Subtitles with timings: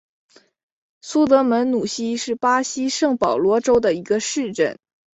[1.01, 4.79] 苏德门努西是巴西圣保罗州的一个市镇。